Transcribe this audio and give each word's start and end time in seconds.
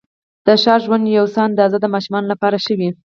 د 0.45 0.47
ښار 0.63 0.79
ژوند 0.85 1.05
یوه 1.17 1.31
څه 1.35 1.39
اندازه 1.49 1.77
د 1.81 1.85
ماشومانو 1.93 2.31
لپاره 2.33 2.57
ښه 2.63 2.73
وې. 2.79 2.89